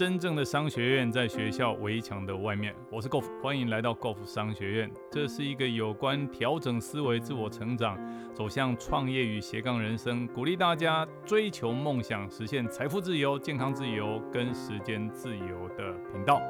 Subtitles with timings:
[0.00, 2.74] 真正的商学院在学校围墙的外面。
[2.90, 4.90] 我是 Golf，欢迎来到 Golf 商学院。
[5.10, 7.98] 这是一个有关调整思维、自我成长、
[8.32, 16.40] 走向创业与斜杠人生，鼓励大家追求梦想、实现财富自由、健康自由跟时间自由的频道。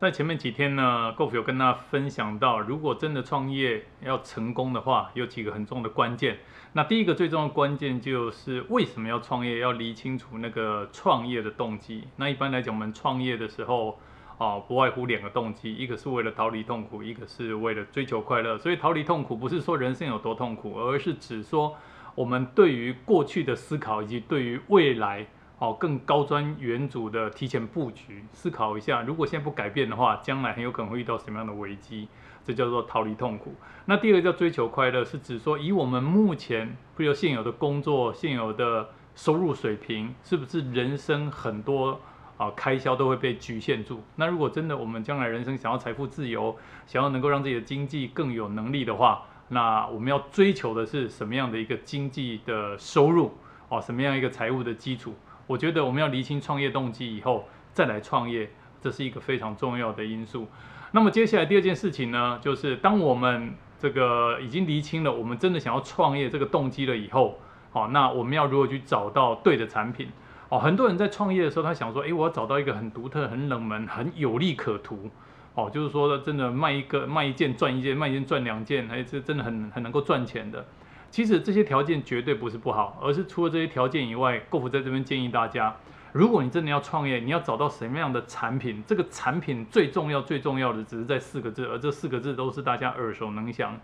[0.00, 6.38] 在前面几天呢，Golf 有跟大家分享到，如果真的创业要成功的话，有几个很重要的关键。
[6.74, 12.04] 那第一个最重要的关键就是为什么要创业，要理清楚那个创业的动机。
[12.14, 13.98] 那一般来讲，我们创业的时候
[14.38, 18.56] 啊，不外乎两个动机，一个是为了逃离痛苦，一个是为了追求快乐。
[18.56, 21.76] 所以逃离痛苦不是说人生有多痛苦，而是指说
[22.14, 25.26] 我们对于过去的思考以及对于未来。
[25.58, 32.06] 哦，更高瞻远瞩的提前布局，思考一下，如果现在不改变的话，将来很有可能会遇到什么样的危机？
[32.44, 33.52] 这叫做逃离痛苦。
[33.84, 42.00] 那第二个叫追求快乐，是指说以我们目前，比如现有的工作、现有的收入水平，是不是人生很多
[42.36, 44.00] 啊开销都会被局限住？
[44.14, 53.32] 那如果真的我们将来人生想要财富自由，想要能够让自己的经济更有能力的话，那我们要追求的是什么样的一个经济的收入？
[53.68, 55.12] 哦，什么样一个财务的基础？
[55.48, 58.48] 我觉得我们要厘清创业动机以后再来创业，
[58.80, 60.46] 这是一个非常重要的因素。
[60.92, 67.38] 那么接下来第二件事情呢，就是当我们这个已经厘清了我们真的想要创业这个动机了以后，
[67.72, 70.08] 好，那我们要如何去找到对的产品？
[70.50, 75.10] 哦，很多人在创业的时候，他想说，诶，我要找到一个很独特、很冷门、很有利可图，
[75.54, 80.64] 哦，就是说真的卖一个卖一件赚一件，卖一件赚两件，还是真的很很能够赚钱的。
[81.10, 85.74] 其实这些条件绝对不是不好，而是除了这些条件以外，购福在这边建议大家，
[86.12, 93.78] 如果你真的要创业，你要找到什么样的产品，这个产品最重要最重要的只是在四个字，而这四个字都是大家耳熟能详。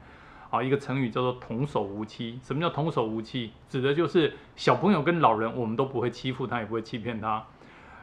[0.51, 2.39] 啊，一个成语叫做童叟无欺。
[2.43, 3.51] 什么叫童叟无欺？
[3.69, 7.43] 指的就是小朋友跟老人，我们都不会欺负他，也不会欺骗他。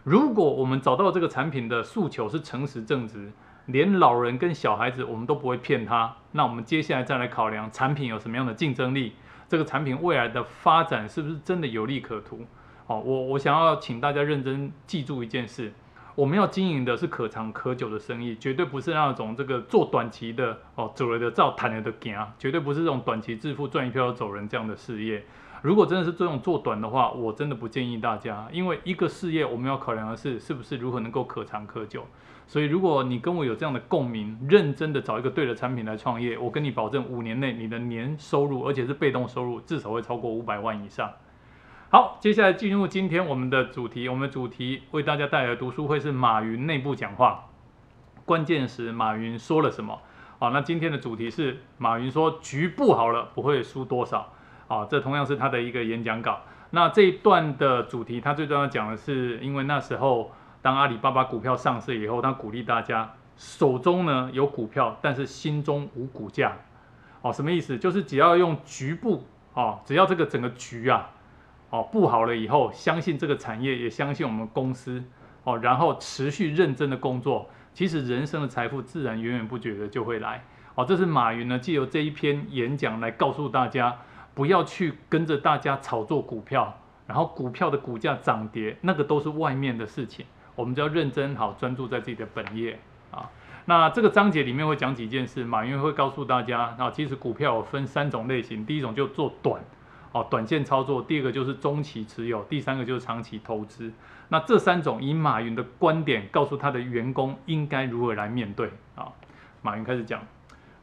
[0.04, 3.32] 如果我们找到这个产品的诉求是诚实正直。
[3.72, 6.16] 连老人跟小孩子，我们都不会骗他。
[6.32, 9.14] 那我们接下来再来考量产品有什么样的竞争力，
[9.48, 12.46] 这个产品未来的发展是不是真的有利可图？
[12.88, 15.74] 哦，我我想要请大家认真记住一件事：
[16.16, 25.24] 我们要经营的是可长可久的生意，绝对不是那种这个做短期的哦，走了的照，谈了的行，绝对不是这种短期致富赚一票走人这样的事业。
[25.62, 32.04] 如果真的是这种做短的话，我真的不建议大家，因为一个事业我们要考量的是是不是如何能够可长可久。
[32.48, 41.10] 所以如果你跟我有这样的共鸣，认真的找一个对的产品来创业，我跟你保证，五年内你的年收入，而且是被动收入，至少会超过五百万以上。
[41.94, 47.50] 好，接下来进入今天我们的主题，我们的主题为大家带来的读书会是马云内部讲话，
[48.24, 50.00] 关键时马云说了什么？
[50.40, 54.32] 好，那今天的主题是马云说局部好了不会输多少。
[54.70, 56.40] 啊，这同样是他的一个演讲稿。
[56.70, 60.32] 那这一段的主题，他最重要讲的是，因为那时候
[60.62, 66.54] 当阿里巴巴股票上市以后，他鼓励大家手中呢有股票，但是心中无股价。
[67.22, 67.78] 哦，什么意思？
[67.78, 69.26] 就是只要用局部，
[69.56, 71.10] 哦，只要这个整个局啊，
[71.72, 75.04] 哦布好了以后，相信这个产业，也相信我们公司，
[75.44, 80.44] 哦，然后持续认真的工作，其实人生的财富自然源源不绝的就会来。
[80.76, 83.98] 哦，这是马云呢借由这一篇演讲来告诉大家。
[84.34, 90.26] 不要去跟着大家炒作股票，然后股票的股价涨跌，那个都是外面的事情。
[90.56, 92.80] 我们就要认真好专注在自己的本业
[93.12, 93.30] 啊。
[93.66, 99.62] 那这个章节里面会讲几件事，马云会告诉大家啊，其实股票分三种类型，第一种就做短，
[100.12, 103.92] 哦，短线操作；第二个就是中期持有；第三个就是长期投资。
[104.30, 109.08] 那这三种以马云的观点告诉他的员工应该如何来面对啊。
[109.62, 110.22] 马云开始讲。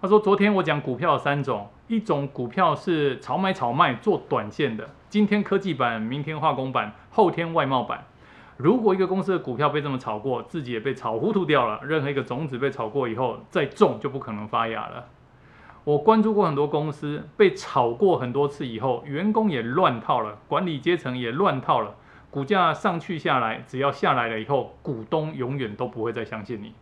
[0.01, 8.05] 他说：“昨天我讲股票三种，一种股票是炒买炒卖做短线的，今天科技板，明天化工板，后天外贸板。
[8.57, 11.81] 如果一个公司的股票被这么炒过，自己也被炒糊涂掉了。
[11.83, 15.05] 任何一个种子被炒过以后，再种就不可能发芽了。
[15.89, 21.95] 我关注过很多公司，被炒过很多次以后，员工也乱套了，管理阶层也乱套了，
[22.31, 26.75] 股价上去下来，只要下来了以后，股东永远都不会再相信你。”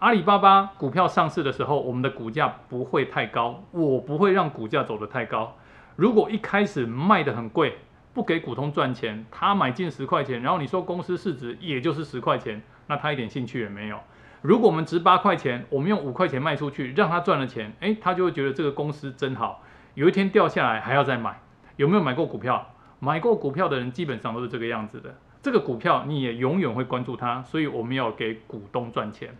[0.00, 5.56] 阿里巴巴股票上市的时候，我们的股价不会太高，我不会让股价走得太高。
[5.96, 7.78] 如果一开始卖得很贵，
[8.12, 13.98] 不给股东赚钱，他买进十块钱，然后你说公司市值也就是十块钱，那他一点兴趣也没有。
[14.42, 19.62] 如果我们值八块钱，我们用五块钱卖出去，让他赚了钱，诶，他就会觉得这个公司真好。
[19.94, 21.40] 有一天掉下来还要再买，
[21.76, 22.74] 有没有买过股票？
[22.98, 25.16] 买过股票的人基本上都是这个样子的。
[25.42, 29.36] 这个股票你也永远会关注它，所以我们要给股东赚钱。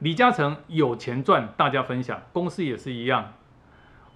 [0.00, 3.32] 李嘉诚有钱赚，大家分享，公司也是一样。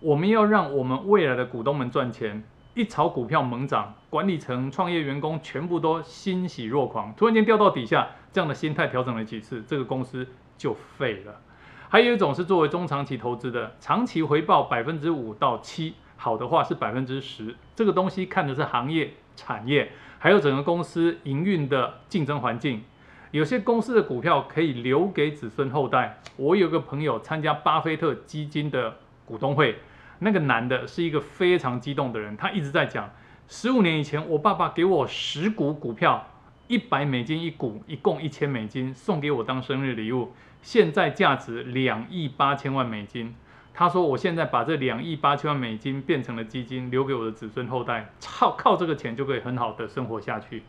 [0.01, 2.45] 我们要让我们未来的股东们赚钱，
[2.75, 10.27] 一炒股票猛涨，管理层、创业员工全部都欣喜若狂，突然间掉到底下，这样的心态调整了几次，这个公司
[10.57, 11.41] 就废了。
[11.89, 22.85] 还有一种是作为中长期投资的，长期回报百分之五到七，好的话是百分之十，这个东西看的是行业、产业，还有整个公司营运的竞争环境。
[23.31, 26.21] 有些公司的股票可以留给子孙后代。
[26.37, 29.79] 我有个朋友参加巴菲特基金的股东会，
[30.19, 33.11] 那个男的是一个非常激动的人，他一直在讲，
[33.49, 36.27] 十五年以前我爸爸给我十股股票，
[36.69, 40.33] 一百美金一股，一共一千美金，送给我当生日礼物，
[40.63, 43.35] 现在价值两亿八千万美金。
[43.75, 50.63] 他说我现在把这两亿八千万美金变成了基金，留给我的子孙后代，靠靠这个钱就可以很好的生活下去。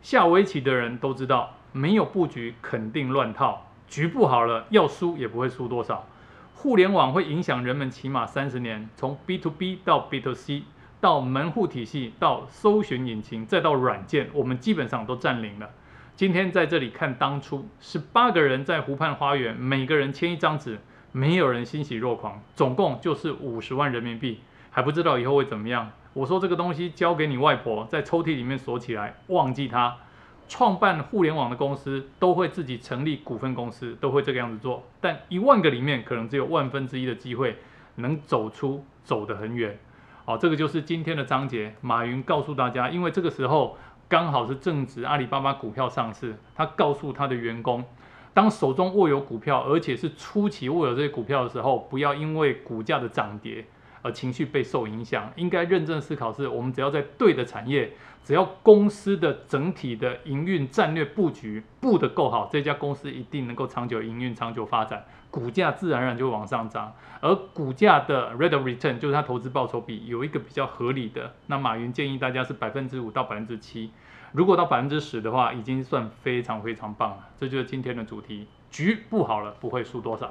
[0.00, 1.52] 下围棋的人都知道。
[1.72, 6.06] 没有布局肯定乱套，局部好了要输也不会输多少。
[6.54, 10.62] 互联网会影响人们起码三十年，从 B to B 到 B to C，
[11.00, 15.70] 到门户体系，到搜寻引擎，再到软件，我们基本上都占领了。
[16.14, 20.78] 今天在这里看当初，十八个人在湖畔花园，每个人签一张纸，
[21.12, 24.40] 没有人欣喜若狂，总共就是五十万人民币，
[24.70, 25.90] 还不知道以后会怎么样。
[26.14, 29.96] 我说这个东西交给你外婆，在抽屉里面锁起来，忘记它。
[30.48, 34.82] 创办互联网的公司都会自己成立股份公司，都会这个样子做。
[35.00, 37.56] 但一万个里面可能只有万分之一的机会
[37.96, 39.76] 能走出，走得很远。
[40.26, 41.72] 好，这个就是今天的章节。
[41.80, 43.78] 马云告诉大家，因为这个时候
[44.08, 47.84] 刚好是正值阿里巴巴股票上市，他告诉他的员工，
[48.34, 53.64] 当手中握有股票，而且是初期握有这些股票的时候，不要因为股价的涨跌。
[54.06, 57.92] 而情绪备受影响，应该认真思考，是我们只要在对的产业，
[58.22, 66.92] 只要公司的整体的营运战略布局布得够好，这家公司一定能够长久营运、长久发展，股价自然而然就会往上涨。
[67.20, 71.32] 而股价的 rate of return 就是它投资报酬比有一个比较合理的。
[71.46, 73.90] 那马云建议大家是百分之五到百分之七，
[74.32, 77.28] 如果到百分之十的话，已经算非常非常棒了。
[77.40, 80.30] 这就是今天的主题，局布好了，不会输多少。